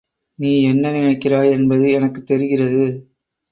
நீ 0.39 0.63
என்ன 0.63 0.91
நினைக்கிறாய் 0.91 1.51
என்பது 1.51 1.91
எனக்குத் 1.91 2.27
தெரிகிறது. 2.27 2.83